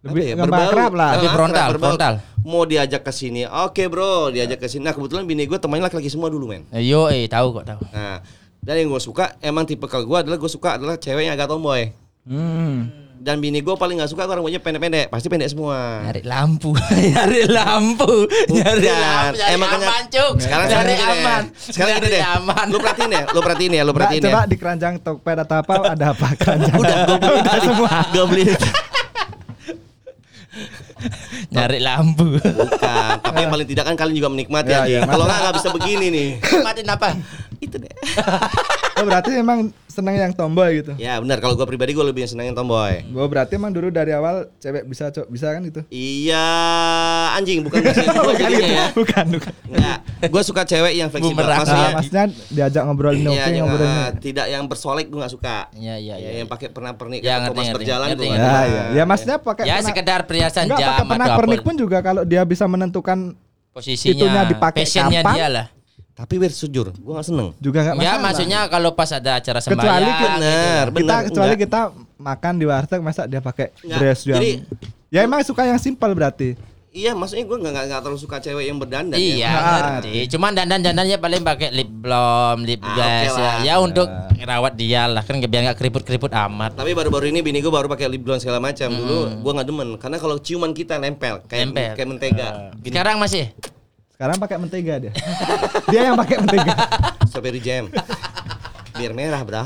[0.01, 1.11] Lebih ya, gampang akrab lah.
[1.21, 1.89] Lebih frontal, akrab, berbau.
[1.93, 2.15] frontal.
[2.41, 4.81] Mau diajak ke sini, oke bro, diajak ke sini.
[4.81, 6.65] Nah kebetulan bini gue temannya laki-laki semua dulu men.
[6.73, 7.85] Eh, Yo, eh tahu kok tahu.
[7.93, 8.25] Nah
[8.59, 11.53] dan yang gue suka, emang tipe kalau gue adalah gue suka adalah cewek yang agak
[11.53, 11.93] tomboy.
[12.25, 13.10] Hmm.
[13.21, 16.01] Dan bini gue paling nggak suka kalau rambutnya pendek-pendek, pasti pendek semua.
[16.03, 16.73] Nyari lampu,
[17.13, 18.13] nyari lampu,
[18.49, 20.33] nyari lampu, nyari Emang aman cuk.
[20.41, 22.25] Sekarang nyari aman, Sekarang gini Nyari deh.
[22.25, 22.67] aman.
[22.67, 24.27] Lu perhatiin ya, lu perhatiin ya, lu Mbak, perhatiin ya.
[24.27, 26.75] coba di keranjang Tokped atau apa ada apa keranjang?
[26.75, 27.67] Udah, gue beli tadi.
[28.09, 28.45] Gue beli.
[31.51, 32.27] nyari lampu.
[32.37, 34.93] Bukan, tapi yang paling tidak kan kalian juga menikmati Ya, aja.
[34.95, 36.29] ya, Kalau nggak nggak bisa begini nih.
[36.63, 37.09] Matiin apa?
[37.61, 37.93] Itu deh.
[38.93, 40.93] Oh, berarti emang senang yang tomboy gitu.
[41.01, 43.01] Ya benar, kalau gue pribadi gue lebih senengin tomboy.
[43.03, 45.81] Gue berarti emang dulu dari awal cewek bisa cok bisa kan gitu.
[45.89, 46.45] Iya,
[47.33, 48.87] anjing bukan gue bukan, jadinya ya.
[48.93, 49.53] bukan, bukan.
[49.67, 51.33] Enggak, gue suka cewek yang fleksibel.
[51.33, 51.59] Bumerang.
[51.59, 53.89] Maksudnya, Nah, maksudnya diajak ngobrolin oke ya, yang, ngobrolin.
[53.89, 55.57] uh, tidak yang bersolek gue nggak suka.
[55.73, 56.31] Iya, iya, Ya, iya.
[56.39, 57.73] yang pakai pernah pernik Ya, atau ngerti.
[57.73, 58.27] berjalan gue ngerti.
[58.29, 61.65] Ya, nggak ya, ya maksudnya pakai Ya sekedar perhiasan enggak jam pakai atau pernak-pernik apa.
[61.65, 63.33] pun juga kalau dia bisa menentukan
[63.73, 65.35] posisinya, itunya dipakai passionnya kapan?
[65.35, 65.67] dia lah.
[66.21, 67.49] Tapi wir sejur, gue nggak seneng.
[67.57, 68.21] juga nggak Ya masalah.
[68.21, 70.27] maksudnya kalau pas ada acara sembahyang Kecuali gitu.
[70.31, 71.21] Bener, kita bener.
[71.25, 71.65] kecuali enggak.
[71.65, 71.81] kita
[72.21, 73.99] makan di warteg masa dia pakai Enggak.
[73.99, 74.57] dress yang Jadi-
[75.09, 76.61] ya emang suka yang simpel berarti
[76.91, 79.15] Iya, maksudnya gue nggak nggak terlalu suka cewek yang berdandan.
[79.15, 79.51] Iya, ya.
[80.03, 80.27] Ngerti.
[80.29, 83.31] Cuman dandan-dandannya paling pakai lip balm, lip Ah, gloss oke ya.
[83.39, 83.57] lah.
[83.63, 84.09] Ya untuk
[84.43, 86.75] rawat dia lah kan biar nggak keriput-keriput amat.
[86.75, 88.91] Tapi baru-baru ini bini gue baru pakai lip gloss segala macam.
[88.91, 91.95] Dulu gue nggak demen, karena kalau ciuman kita nempel kayak Nempel.
[91.95, 92.49] kayak mentega.
[92.77, 93.55] Gini, Sekarang masih
[94.21, 95.13] sekarang pakai mentega dia
[95.91, 96.77] dia yang pakai mentega
[97.25, 97.89] strawberry jam.
[98.93, 99.65] Biar merah, bro.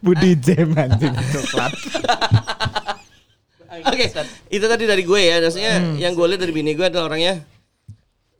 [0.00, 1.72] Budi Jam anjing coklat
[3.68, 4.08] Oke,
[4.48, 5.44] itu tadi dari gue ya.
[5.44, 7.44] Maksudnya yang gue lihat dari bini gue adalah orangnya ya,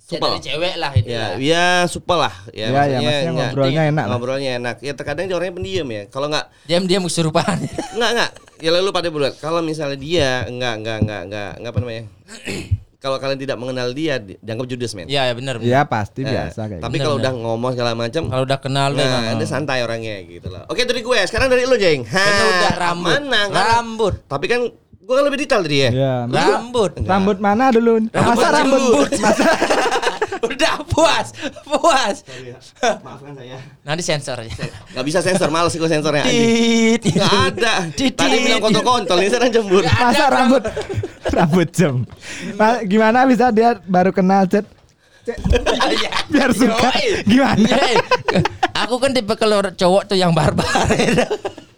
[0.00, 0.28] supel.
[0.34, 1.06] dari cewek lah itu.
[1.06, 1.30] Ya, lah.
[1.36, 2.34] ya supel lah.
[2.50, 4.04] Ya, Ya, ya, maksudnya nggak- ngobrolnya enak.
[4.08, 4.76] Ngobrolnya enak.
[4.80, 6.02] Ya terkadang dia orangnya pendiam ya.
[6.08, 7.60] Kalau nggak Diam-diam kesurupan.
[7.92, 8.30] Enggak, enggak.
[8.64, 9.36] Ya lalu pada bulat.
[9.36, 12.04] Kalau misalnya dia enggak enggak enggak enggak enggak apa namanya?
[12.98, 15.06] Kalau kalian tidak mengenal dia di- dianggap judes men.
[15.06, 15.54] Iya, ya benar.
[15.60, 17.04] ya pasti Eh, biasa kayak tapi gitu.
[17.04, 19.00] kalau udah ngomong segala macam Kalau udah kenal deh.
[19.00, 20.66] Nah, dia santai orangnya gitu loh.
[20.66, 22.02] Oke dari gue, sekarang dari lu, Jeng.
[22.04, 23.12] Ha, Kan udah rambut.
[23.16, 23.40] Mana?
[23.46, 24.14] Nggak- Rambut.
[24.24, 24.60] Tapi kan
[24.98, 25.90] gue kan lebih detail tadi ya.
[25.90, 26.92] ya Rambut.
[27.00, 29.77] rambut mana dulu masa rambut jembut.
[30.42, 32.16] Udah puas, puas.
[33.04, 33.58] Maafkan saya.
[33.82, 34.52] Nanti sensor ya.
[34.94, 36.24] Gak bisa sensor, males gue sensornya.
[36.24, 37.02] Tit.
[37.04, 37.74] Nggak ada.
[37.90, 38.14] Tit.
[38.14, 39.82] Tadi bilang kontol-kontol, ini sekarang jembur.
[39.84, 40.62] masa rambut
[41.36, 42.08] rambut jam
[42.56, 44.64] Ma- gimana bisa dia baru kenal cet
[45.28, 45.36] Cek,
[46.32, 46.88] biar suka
[47.28, 47.94] gimana Yoi.
[48.72, 50.64] Aku kan tipe kalau cowok tuh yang barbar.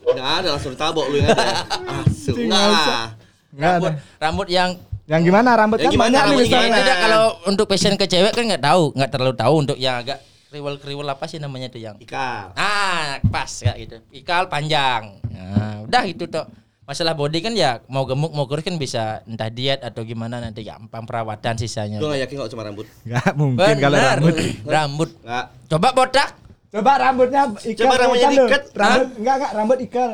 [0.07, 1.55] Enggak ada langsung ditabok lu ingat ya.
[1.91, 3.07] Ah, enggak nggak lah.
[3.51, 3.93] Nggak rambut,
[4.23, 4.71] rambut yang
[5.11, 6.81] yang gimana rambut Ya kan gimana, banyak nih rambut misalnya gimana?
[6.81, 10.19] tidak kalau untuk passion ke cewek kan nggak tahu, nggak terlalu tahu untuk yang agak
[10.47, 12.55] kriwel-kriwel apa sih namanya tuh yang Ikal.
[12.55, 13.97] Ah, pas kayak gitu.
[14.13, 15.19] Ikal panjang.
[15.27, 16.47] Nah, udah itu toh.
[16.83, 20.63] Masalah body kan ya mau gemuk mau kurus kan bisa entah diet atau gimana nanti
[20.63, 21.99] gampang perawatan sisanya.
[21.99, 22.87] Gue gak yakin kalau cuma rambut.
[23.03, 24.11] nggak mungkin kalau Bener.
[24.11, 25.11] rambut Rambut.
[25.23, 25.45] Enggak.
[25.67, 26.31] Coba botak.
[26.71, 28.63] coba rambutnya ikal Coba rambutnya diikat.
[28.75, 30.11] rambut enggak enggak rambut ikal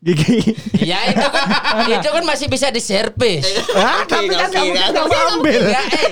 [0.00, 3.42] gigi Ya itu kan itu kan masih bisa diservis.
[3.74, 6.10] ah, tapi kan kamu nggak mau ambil Enggak, eh.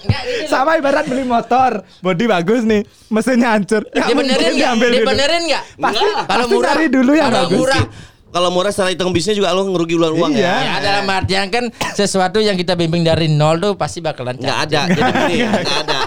[0.00, 0.44] Enggak gitu.
[0.48, 4.96] sama ibarat beli motor body bagus nih mesinnya hancur Nggak Dibenerin dulu.
[4.96, 5.62] Dibenerin enggak?
[5.76, 7.58] Pasti- Kalau murah cari dulu yang kalau bagus.
[7.58, 7.82] murah
[8.30, 10.46] Kalau murah secara hitung bisnis juga lo ngerugi ulang uang Iya.
[10.46, 10.54] ya.
[10.62, 14.80] Ya dalam artian kan sesuatu yang kita bimbing dari nol tuh pasti bakalan Enggak ada.
[14.86, 15.98] Jadi gini, enggak ada.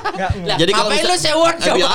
[0.56, 1.90] Jadi kalau lu sewot coba?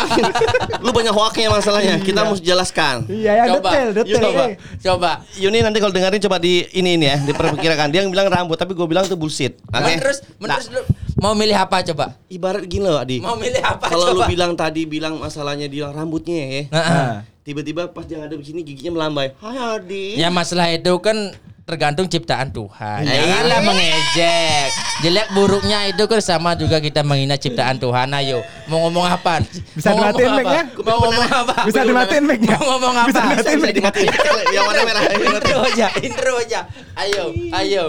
[0.79, 1.95] lu banyak hoaknya masalahnya.
[1.99, 3.09] Kita mesti jelaskan.
[3.09, 3.71] iya ya Coba.
[3.71, 4.45] detail detail Coba.
[4.79, 5.11] Coba.
[5.35, 7.89] Yuni nanti kalau dengerin coba di ini ini ya, diperkirakan.
[7.89, 9.57] Dia yang bilang rambut, tapi gue bilang itu bullshit.
[9.65, 9.81] Oke.
[9.81, 10.81] Nah, terus Nah, terus lu
[11.19, 12.15] mau milih apa coba?
[12.29, 13.19] ibarat gini loh, Adi.
[13.19, 16.63] Mau milih apa Kalau lu bilang tadi bilang masalahnya dia rambutnya ya.
[16.69, 17.11] Heeh.
[17.49, 19.33] Tiba-tiba pas dia ada di sini giginya melambai.
[19.41, 20.21] Hai Adi.
[20.21, 21.33] Ya masalah itu kan
[21.65, 23.09] tergantung ciptaan Tuhan.
[23.09, 23.17] Eh.
[23.17, 24.69] Janganlah mengejek.
[25.01, 28.13] Jelek buruknya itu kan sama juga kita menghina ciptaan Tuhan.
[28.13, 29.41] Ayo, mau ngomong apa?
[29.73, 30.63] Bisa mau dimatiin ngomong mic-nya?
[30.69, 30.81] apa?
[30.85, 31.55] Mau ngomong apa?
[31.65, 33.21] bisa dimatiin mic-nya Mau ngomong apa?
[33.33, 34.11] bisa dimatiin dimatiin.
[34.53, 35.03] Yang warna merah.
[35.09, 36.61] intro aja, intro aja.
[37.01, 37.85] Ayo, ayo,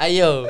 [0.00, 0.48] ayo.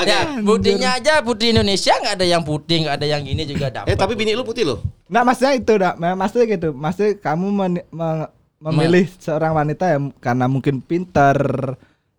[0.00, 3.92] Ya, putihnya aja putih Indonesia nggak ada yang putih, nggak ada yang ini juga dapat.
[3.92, 4.80] Eh tapi bini lu putih loh.
[5.12, 6.68] Nggak maksudnya itu dah, maksudnya gitu.
[6.72, 11.36] Maksudnya kamu men- me- memilih seorang wanita yang karena mungkin pinter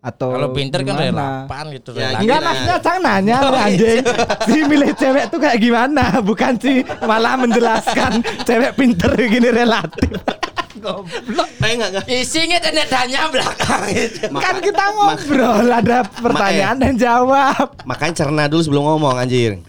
[0.02, 1.46] atau kalau pinter kan gimana.
[1.46, 1.90] relapan gitu.
[1.94, 2.22] Ya, relapan.
[2.26, 3.62] Enggak maksudnya Cang nanya Oh, iya.
[3.70, 4.02] anjing
[4.46, 10.18] Si milih cewek tuh kayak gimana Bukan sih malah menjelaskan Cewek pinter gini relatif
[10.82, 11.48] Goblok.
[11.62, 12.04] Eh enggak enggak.
[12.10, 14.26] Isinya tanda tanya belakang itu.
[14.28, 17.66] Maka- kan kita mak- ngobrol ada pertanyaan dan jawab.
[17.86, 19.62] Makanya cerna dulu sebelum ngomong anjir.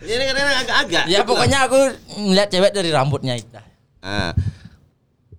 [0.00, 1.04] Ini kan agak-agak.
[1.10, 1.78] Ya pokoknya aku
[2.16, 3.58] ngeliat cewek dari rambutnya itu.
[3.98, 4.30] Ah,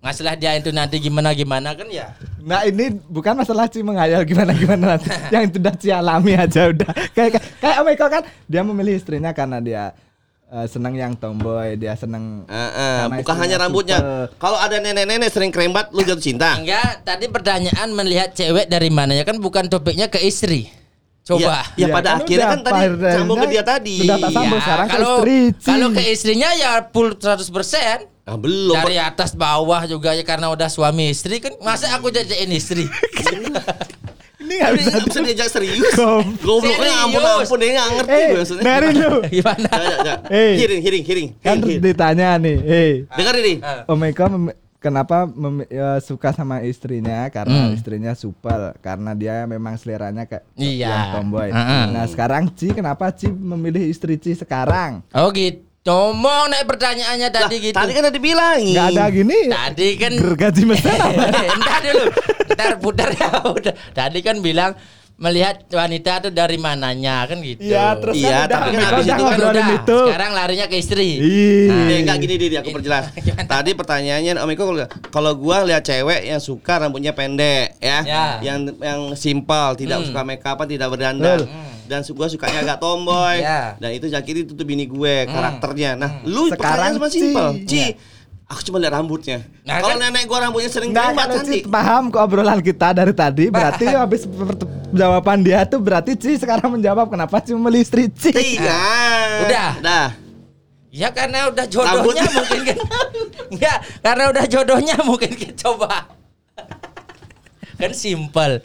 [0.00, 2.16] Masalah dia itu nanti gimana gimana kan ya.
[2.40, 5.12] Nah ini bukan masalah Ci menghayal gimana gimana nanti.
[5.34, 6.88] Yang itu udah Ci alami aja udah.
[7.12, 9.92] Kayak kayak, kayak Om Eko kan dia memilih istrinya karena dia
[10.50, 12.96] eh, senang yang tomboy, dia senang ah, ah.
[13.06, 13.98] Karena bukan hanya rambutnya.
[14.36, 16.58] Kalau ada nenek-nenek sering krembat, lu jatuh cinta.
[16.58, 20.66] Enggak, tadi pertanyaan melihat cewek dari mananya kan bukan topiknya ke istri.
[21.20, 21.62] Coba.
[21.76, 22.80] Ya, ya Iya, pada kan akhirnya kan tadi
[23.12, 23.96] sambung ke dia tadi.
[24.02, 24.58] sudah tak sambung.
[24.58, 28.76] Ya, sekarang ke kalau istri, kalau ke istrinya ya full 100% Ah, belum.
[28.76, 32.86] dari atas bawah juga ya karena udah suami istri kan masa aku jadiin istri
[34.50, 34.90] ini nggak Ini bisa.
[34.90, 35.78] nggak bisa diajak serius.
[35.94, 36.34] Goblok.
[36.42, 38.64] Gobloknya ampun ampun dia nggak ngerti Eh, gue maksudnya.
[38.64, 39.10] Mary lu.
[39.36, 39.70] gimana.
[40.26, 40.52] Eh.
[40.56, 41.28] Hiring, hiring, hiring.
[41.36, 41.80] Kan Hiring, hiring.
[41.80, 43.54] ditanya nih, eh Dengar ini.
[43.86, 47.76] Om Eko mem- kenapa mem- ya, suka sama istrinya karena Hmm.
[47.76, 50.88] istrinya supel karena dia memang seleranya kayak Iya.
[50.88, 51.48] yang tomboy.
[51.48, 51.82] Heeh.
[51.90, 55.06] Nah sekarang Ci kenapa Ci memilih istri Ci sekarang?
[55.12, 58.74] oh gitu ngomong naik pertanyaannya Lah, tadi gitu Tadi kan udah dibilangin.
[58.74, 59.38] Nggak ada gini.
[59.48, 61.22] tadi kan Gergaji mesin apa?
[61.48, 62.04] Entar dulu
[62.50, 64.72] Ntar putar ya udah Tadi kan bilang
[65.16, 69.04] Melihat wanita tuh dari mananya kan gitu Iya terus Iya, kan udah tapi kan habis
[69.04, 69.98] udah itu kan udah itu.
[70.02, 71.68] Sekarang larinya ke istri Ih.
[71.68, 73.12] Eh, enggak gini Didi, aku perjelas.
[73.52, 78.24] Tadi pertanyaannya Om Eko kalau- kalau gua lihat cewek yang suka rambutnya pendek ya, Ya.
[78.42, 80.08] yang yang simpel, tidak Hmm.
[80.08, 81.44] suka make up, tidak berdandan.
[81.44, 81.68] Betul.
[81.90, 83.42] Dan gua sukanya agak tomboy.
[83.42, 83.74] Ya.
[83.76, 85.34] Dan itu Zakiri itu tuh bini gue Hmm.
[85.34, 85.98] karakternya.
[85.98, 87.18] Nah, lu Sekarang cuma Ci.
[87.18, 87.48] simpel.
[87.66, 87.98] Ci, Ya.
[88.46, 89.42] aku cuma lihat rambutnya.
[89.62, 91.42] Nah, kalau kan- nenek gua rambutnya sering cantik.
[91.42, 94.22] Ci paham ke obrolan kita dari tadi Berarti habis
[94.90, 98.78] jawaban dia tuh Berarti Ci sekarang menjawab Kenapa Ci memilih istri Ci Tiga.
[99.42, 99.70] Udah.
[99.82, 100.08] Dah.
[100.90, 102.14] Ya karena udah jodohnya Rambut.
[102.18, 102.78] mungkin kan
[103.52, 106.06] Enggak Karena udah jodohnya mungkin kita coba
[107.78, 108.62] Kan simpel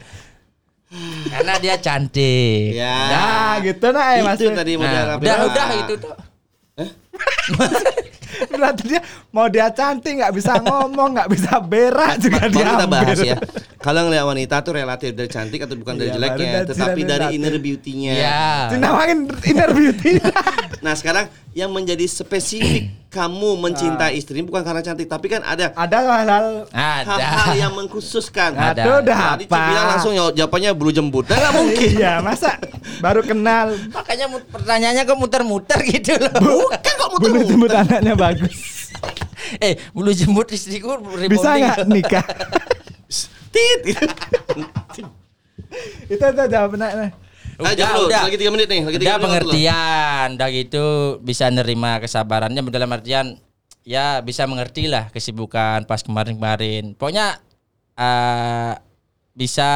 [1.27, 2.95] Karena dia cantik Ya.
[3.09, 4.55] Nah gitu nah eh, itu maksudnya.
[4.55, 6.13] tadi model Nah, udah udah itu tuh
[8.51, 13.17] Berarti dia mau dia cantik nggak bisa ngomong nggak bisa berak juga dia kita bahas
[13.17, 13.37] ya.
[13.79, 17.11] Kalau ngeliat wanita tuh relatif dari cantik atau bukan dari Iya, jeleknya, dari tetapi relatif.
[17.11, 18.13] dari inner beauty-nya.
[18.13, 20.11] Ya Cina makin inner beauty.
[20.83, 25.97] Nah sekarang yang menjadi spesifik kamu mencintai istri bukan karena cantik, tapi kan ada Ada
[26.03, 26.45] hal-hal
[27.55, 28.51] yang mengkhususkan.
[28.51, 28.81] Ada.
[28.81, 29.55] Aduh udah Tadi apa?
[29.55, 31.25] Ci bilang langsung jawab- jawabannya bulu jembut.
[31.25, 31.89] Nah, mungkin.
[31.95, 32.59] Iya masa
[32.97, 38.55] baru kenal Makanya pertanyaannya kok muter-muter gitu loh Bukan kok bulu muter jembut anaknya bagus.
[39.61, 42.25] Eh bulu jembut istriku Bisa nggak nikah?
[43.51, 43.95] Tit.
[46.05, 47.24] itu itu jawabannya.
[47.55, 48.09] Nah, jawab dulu.
[48.11, 49.23] Lagi 3 menit nih, lagi 3 udah menit.
[49.23, 50.27] pengertian.
[50.35, 50.85] Udah gitu
[51.19, 52.61] bisa nerima kesabarannya.
[52.65, 53.25] Dalam artian
[53.81, 56.93] ya bisa mengerti lah kesibukan pas kemarin-kemarin.
[56.93, 57.39] Pokoknya
[57.95, 58.73] eh
[59.31, 59.69] bisa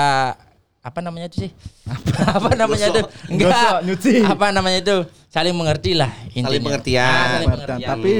[0.79, 1.51] apa namanya itu sih?
[2.19, 3.01] Apa, namanya itu?
[3.27, 3.83] Enggak.
[4.25, 4.97] Apa namanya itu?
[5.29, 6.47] Saling mengerti lah intinya.
[6.49, 7.05] Saling pengertian.
[7.05, 7.87] Ah, saling Pengertian.
[7.87, 8.11] Tapi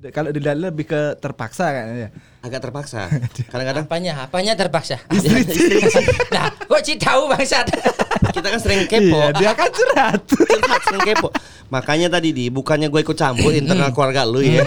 [0.00, 0.10] Hmm.
[0.10, 2.08] kalau dilihat lebih ke terpaksa kayaknya.
[2.40, 2.46] Ya.
[2.48, 3.12] Agak terpaksa.
[3.52, 4.96] Kadang-kadang apanya apanya terpaksa
[6.34, 7.68] nah kok sih tahu bangsat
[8.30, 9.18] kita kan sering kepo.
[9.18, 10.20] Iya, dia kan curhat.
[10.24, 11.28] curhat sering kepo.
[11.70, 14.62] Makanya tadi di bukannya gue ikut campur internal keluarga lu ya.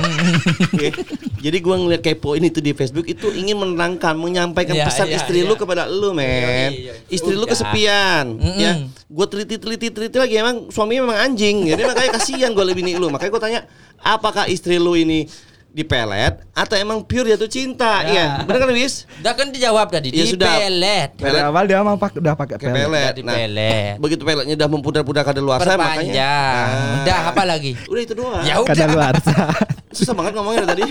[1.44, 5.20] Jadi gue ngeliat kepo ini tuh di Facebook itu ingin menerangkan, menyampaikan Iya, pesan iya,
[5.20, 5.50] istri iya.
[5.52, 6.72] lu kepada lu, men.
[6.72, 6.94] Iya, iya.
[7.12, 8.60] Istri lu kesepian, Mm-mm.
[8.64, 8.72] ya.
[9.12, 11.68] Gue teliti teliti teliti lagi emang suaminya memang anjing.
[11.68, 13.12] Jadi makanya kasihan gue lebih nih lu.
[13.12, 13.62] Makanya gue tanya,
[14.00, 15.28] apakah istri lu ini
[15.74, 18.06] dipelet atau emang pure jatuh cinta?
[18.06, 18.14] Iya.
[18.14, 18.28] Ya.
[18.46, 19.10] Benar kan, Wis?
[19.20, 20.54] udah kan dijawab tadi Ya di sudah.
[20.56, 22.74] pelet Dari awal dia mau pak udah pakai pelet.
[22.80, 22.94] pelet.
[22.94, 23.94] Udah dipelet.
[23.98, 25.90] begitu peletnya udah mempudar-pudar kada luar sana makanya.
[25.98, 26.96] perpanjang Ah.
[27.02, 28.44] udah apa lagi Udah itu doang.
[28.44, 29.14] ya Kada udah luar.
[29.98, 30.84] Susah banget ngomongnya dari tadi.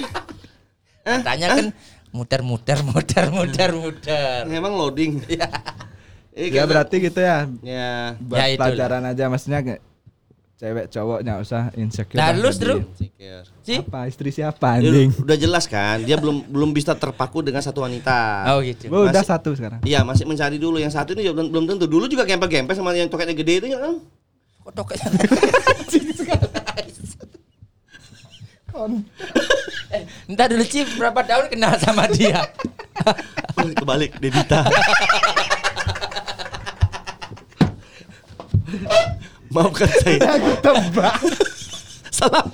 [1.03, 1.19] Hah?
[1.25, 1.67] tanya kan
[2.11, 5.23] muter-muter muter-muter muter Emang loading.
[5.27, 5.47] ya
[6.33, 7.45] Eh, ya berarti gitu ya.
[7.61, 8.17] Ya.
[8.19, 9.61] Buat Ya, pelajaran aja maksudnya
[10.55, 12.17] cewek cowok nggak usah insecure.
[12.17, 12.59] Nah, lu, jadi.
[12.59, 12.79] Drew?
[12.81, 13.45] Insecure.
[13.61, 15.11] sih Apa istri siapa Ya, anjing?
[15.17, 18.47] udah jelas kan, dia belum belum bisa terpaku dengan satu wanita.
[18.49, 19.81] oh gitu Gua udah Masih- satu sekarang.
[19.83, 21.87] Iya masih mencari dulu yang satu ini belum, belum tentu.
[21.87, 23.97] Dulu juga gempes-gempes sama yang toketnya gede itu ya kan?
[24.63, 25.11] kok toketnya
[29.91, 32.41] eh, entah dulu Cip berapa tahun kenal sama dia
[33.53, 34.63] Kebalik, Dedita.
[39.53, 40.19] Maafkan saya.
[40.41, 41.17] Aku tebak.
[42.17, 42.45] Salah.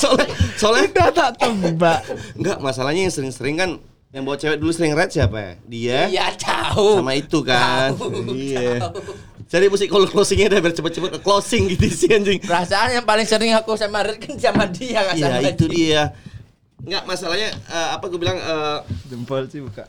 [0.00, 2.00] Soalnya, soalnya Udah tak tebak.
[2.40, 3.70] enggak masalahnya yang sering-sering kan
[4.14, 5.52] yang bawa cewek dulu sering red siapa ya?
[5.66, 7.92] Dia iya tahu sama itu kan.
[7.92, 8.78] Tahu, iya.
[8.80, 9.02] tahu.
[9.44, 12.40] Cari musik kalau closingnya udah biar cepet-cepet ke closing gitu sih anjing.
[12.40, 16.02] perasaan yang paling sering aku sama Red kan sama dia nggak Iya sama itu dia.
[16.80, 18.78] Enggak masalahnya eh, apa gue bilang eh,
[19.12, 19.84] Jempol sih buka.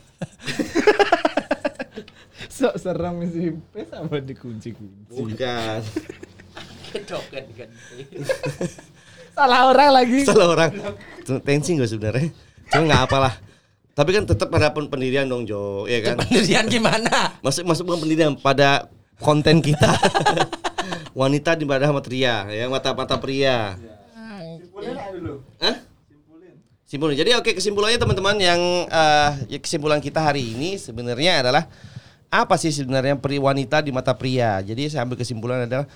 [2.55, 3.55] Sok serem sih.
[3.71, 5.13] Pes apa dikunci-kunci.
[5.15, 5.79] bukan
[7.03, 7.69] Kan.
[9.35, 10.23] Salah orang lagi.
[10.23, 10.71] salah orang.
[11.43, 12.31] Tensi gue sebenarnya.
[12.71, 13.33] Cuma nggak apalah.
[13.95, 16.19] Tapi kan tetap pada pen- pendirian dong Jo, ya kan?
[16.19, 17.39] Pendirian gimana?
[17.39, 18.91] Masuk masuk bukan pendirian pada
[19.23, 19.87] konten kita.
[21.19, 23.79] Wanita di pada mata pria, ya mata-mata pria.
[25.63, 25.75] Hah?
[26.83, 27.15] Simpulin.
[27.15, 28.59] Jadi oke kesimpulannya teman-teman yang
[28.91, 31.71] eh, ya kesimpulan kita hari ini sebenarnya adalah
[32.27, 34.59] apa sih sebenarnya pri wanita di mata pria.
[34.59, 35.87] Jadi saya ambil kesimpulan adalah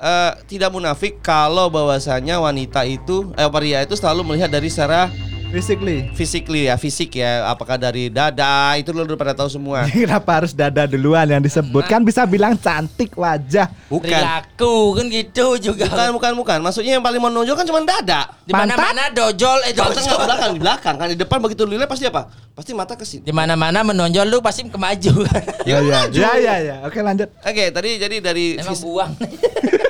[0.00, 5.12] eh, tidak munafik kalau bahwasanya wanita itu eh pria itu selalu melihat dari secara
[5.50, 6.06] Physically.
[6.14, 9.82] physically ya, fisik ya, apakah dari dada itu lo udah pada tahu semua.
[9.90, 11.90] Kenapa harus dada duluan yang disebut?
[11.90, 13.66] Kan bisa bilang cantik wajah.
[13.90, 14.06] Bukan.
[14.06, 15.90] Perilaku kan gitu juga.
[15.90, 16.58] Bukan, bukan, bukan.
[16.62, 18.30] Maksudnya yang paling menonjol kan cuma dada.
[18.46, 20.22] Di mana-mana dojol eh Di dojol.
[20.22, 22.30] belakang, di belakang kan di depan begitu lu lihat pasti apa?
[22.54, 23.26] Pasti mata ke sini.
[23.26, 25.26] Di mana-mana menonjol lu pasti kemaju.
[25.68, 26.18] Ya, ya, maju.
[26.18, 26.76] ya, ya, ya.
[26.86, 27.28] Oke lanjut.
[27.42, 29.12] Oke, tadi jadi dari Emang buang.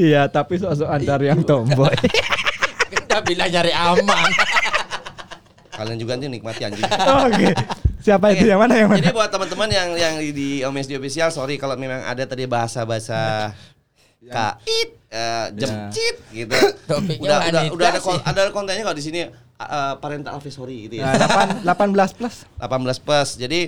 [0.00, 1.92] Iya, tapi sok-sokan cari yang tomboy.
[2.92, 4.30] Kita bilang nyari aman.
[5.70, 6.84] kalian juga nanti nikmati anjing.
[7.24, 7.52] Oke.
[8.00, 9.00] Siapa itu yang mana yang mana?
[9.00, 13.52] Jadi buat teman-teman yang yang di OMSD official, sorry kalau memang ada tadi bahasa-bahasa
[14.20, 16.52] kait, eh, jemcit gitu.
[16.84, 18.08] Topiknya udah udah udah ada sih.
[18.08, 21.12] kon- ada kontennya kalau di sini eh, parental advisory gitu ya.
[21.12, 22.34] Nah, 8, 18 plus.
[22.56, 23.28] 18 plus.
[23.36, 23.60] Jadi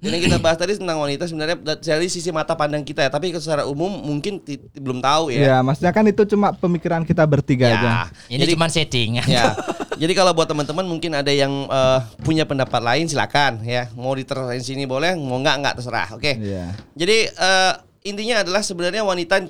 [0.00, 3.68] ini kita bahas tadi tentang wanita sebenarnya dari sisi mata pandang kita ya, tapi secara
[3.68, 4.40] umum mungkin
[4.72, 5.56] belum tahu Ya, ya.
[5.60, 7.76] maksudnya kan itu cuma pemikiran kita bertiga Ya.
[7.76, 7.90] aja.
[8.26, 9.26] Ini Jadi- cuma settingan.
[9.36, 9.52] Ya.
[10.00, 13.92] Jadi kalau buat teman-teman mungkin ada yang eh, punya pendapat lain silakan ya.
[13.92, 16.08] Mau diteruskan sini boleh, mau enggak enggak terserah.
[16.16, 16.40] Oke.
[16.40, 16.72] Iya.
[16.96, 17.72] Jadi eh,
[18.08, 19.44] intinya adalah sebenarnya wanita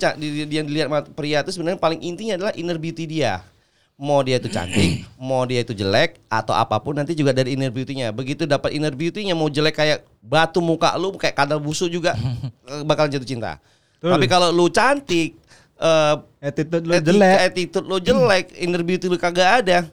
[0.50, 3.46] yang dilihat pria itu sebenarnya paling intinya adalah inner beauty dia.
[4.00, 7.68] Mau dia itu cantik, mau dia itu jelek atau apa pun nanti juga dari inner
[7.68, 8.08] beauty-nya.
[8.10, 12.16] Begitu dapat inner beauty-nya mau jelek kayak batu muka lu kayak kadal busuk juga
[12.72, 13.60] eh, bakal jatuh cinta.
[14.00, 14.16] Betul.
[14.16, 15.36] Tapi kalau lu cantik
[15.76, 17.36] eh Attitude lu jelek.
[17.42, 19.84] attitude lu jelek, inner beauty lu kagak ada.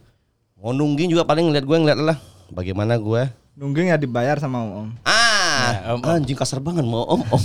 [0.56, 2.18] Mau nungging juga paling ngeliat gue ngeliat lah
[2.48, 3.28] bagaimana gue.
[3.54, 4.90] Nungging ya dibayar sama om.
[5.04, 6.14] Ah, Ya, om, om.
[6.14, 7.44] anjing kasar banget mau om om.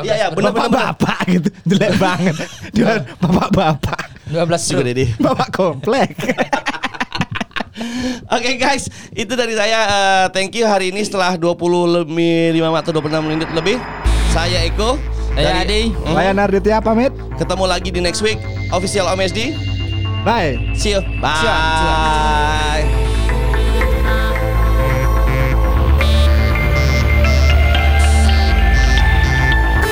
[0.00, 0.92] Iya ya belas benar benar benar.
[0.96, 2.34] Bapak-bapak gitu, jelek banget.
[2.74, 2.86] Dia
[3.20, 4.00] bapak-bapak.
[4.30, 4.82] 12 Juga.
[4.84, 5.06] Dedi.
[5.24, 6.14] Bapak komplek.
[8.28, 9.78] Oke guys, itu dari saya.
[9.86, 12.10] eh, thank you hari ini setelah 25
[12.74, 13.78] atau 26 menit lebih.
[14.34, 14.98] Saya Eko.
[15.32, 15.94] Saya Adi.
[15.94, 17.14] Hmm, Saya Narditya pamit.
[17.38, 18.42] Ketemu lagi di next week
[18.74, 19.54] official OMSD.
[20.26, 20.58] Bye.
[20.74, 21.00] See you.
[21.22, 21.38] Bye.
[21.38, 22.97] Siap, siap.